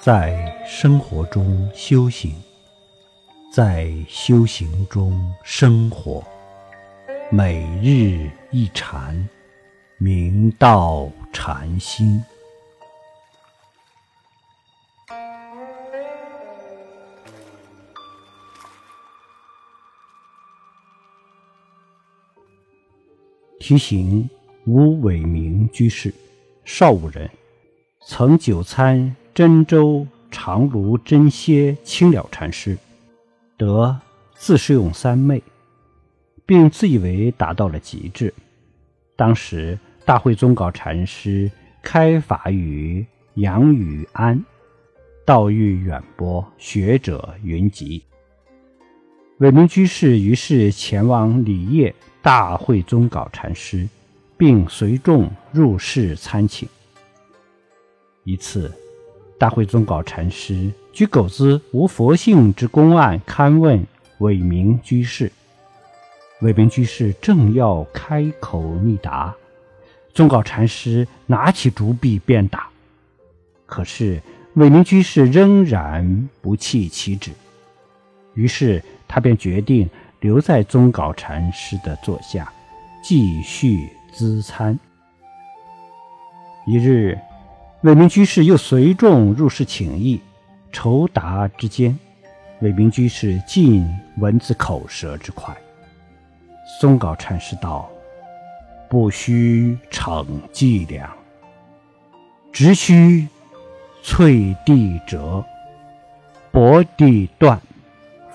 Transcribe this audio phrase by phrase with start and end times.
[0.00, 2.32] 在生活中修行，
[3.52, 6.24] 在修行中生活，
[7.32, 9.28] 每日一禅，
[9.98, 12.22] 明道禅心。
[23.58, 24.30] 提醒
[24.64, 26.14] 吴伟明居士，
[26.64, 27.28] 邵武人，
[28.06, 32.76] 曾久参真州长芦真歇清了禅师，
[33.56, 33.96] 得
[34.34, 35.40] 自是用三昧，
[36.44, 38.34] 并自以为达到了极致。
[39.14, 41.48] 当时大会宗稿禅师
[41.80, 44.44] 开法于杨宇安，
[45.24, 48.02] 道誉远播，学者云集。
[49.36, 51.94] 伟明居士于是前往礼谒。
[52.20, 53.88] 大会宗稿禅师，
[54.36, 56.68] 并随众入室参请。
[58.24, 58.68] 一次，
[59.38, 63.86] 大会宗稿禅师举狗子无佛性之公案勘问
[64.18, 65.30] 伟明居士。
[66.40, 69.34] 伟明居士正要开口逆答，
[70.12, 72.68] 宗稿禅师拿起竹臂便打。
[73.66, 74.20] 可是
[74.54, 77.30] 伟明居士仍然不弃其旨，
[78.34, 79.88] 于是他便决定。
[80.20, 82.52] 留在宗稿禅师的座下，
[83.04, 84.76] 继续咨参。
[86.66, 87.16] 一日，
[87.82, 90.20] 伟明居士又随众入室请益，
[90.72, 91.96] 酬答之间，
[92.60, 95.56] 伟明居士尽文字口舌之快。
[96.80, 97.88] 松稿禅师道
[98.90, 101.08] ：“不须逞伎俩，
[102.52, 103.28] 只须
[104.02, 105.44] 淬地折，
[106.50, 107.60] 薄地断，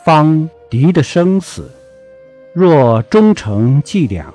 [0.04, 1.70] 方。”敌的生死，
[2.52, 4.34] 若终成伎俩，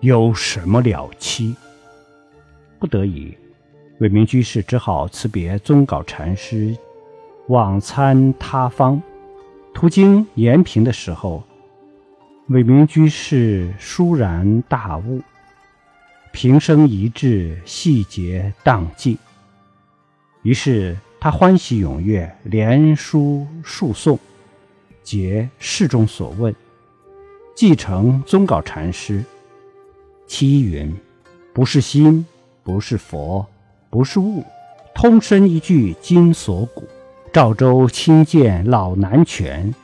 [0.00, 1.54] 有什么了期？
[2.80, 3.38] 不得已，
[3.98, 6.76] 伟明居士只好辞别宗稿禅师，
[7.48, 9.00] 往参他方。
[9.72, 11.42] 途经延平的时候，
[12.48, 15.22] 伟明居士倏然大悟，
[16.30, 19.16] 平生一志，细节荡尽。
[20.42, 24.18] 于是他欢喜踊跃，连书数颂。
[25.02, 26.54] 解世中所问，
[27.54, 29.24] 继承宗稿禅师。
[30.26, 30.94] 其云：
[31.54, 32.26] 不是心，
[32.62, 33.46] 不是佛，
[33.90, 34.44] 不是物，
[34.94, 36.84] 通身一句金锁骨。
[37.32, 39.74] 赵州亲见老南泉，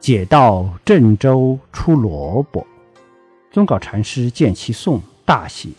[0.00, 2.66] 解到郑州出萝卜。
[3.52, 5.72] 宗稿禅师见其颂，大喜，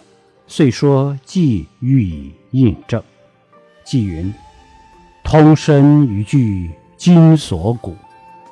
[0.47, 3.03] 遂说即予以印证。
[3.83, 4.33] 即云：
[5.23, 7.95] 通身一句金锁骨。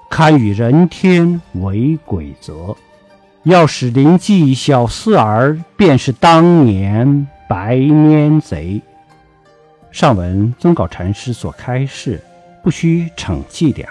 [0.09, 2.75] 堪与人天为鬼则，
[3.44, 8.81] 要使灵济小厮儿，便是当年白拈贼。
[9.96, 12.22] 上文宗稿禅师所开示，
[12.62, 13.90] 不须逞伎俩，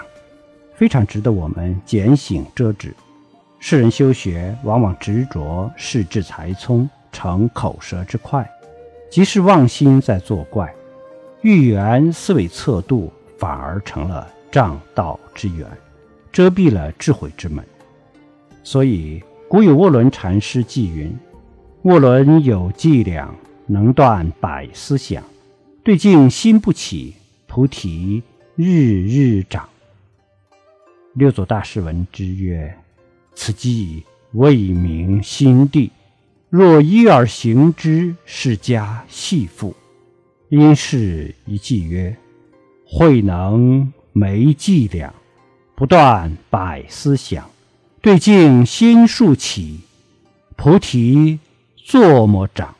[0.75, 2.93] 非常值得我们检醒遮止。
[3.57, 8.47] 世人修学，往往执着世智才聪，逞口舌之快，
[9.09, 10.71] 即是妄心在作怪，
[11.41, 15.67] 欲圆思维测度，反而成了障道之源。
[16.31, 17.65] 遮蔽了智慧之门，
[18.63, 21.17] 所以古有涡轮禅师记云
[21.85, 23.27] ：“涡轮有伎俩，
[23.65, 25.23] 能断百思想；
[25.85, 27.13] 对镜心不起，
[27.45, 28.23] 菩提
[28.55, 29.69] 日日长。”
[31.13, 32.75] 六祖大师闻之曰
[33.35, 35.91] ：“此即未明心地，
[36.49, 39.75] 若依而行之，是家系父。”
[40.49, 42.17] 因是一偈曰
[42.89, 45.13] ：“慧能没伎俩。”
[45.77, 47.47] 不断百思想，
[48.01, 49.81] 对镜心数起，
[50.55, 51.37] 菩提
[51.75, 52.73] 作么长。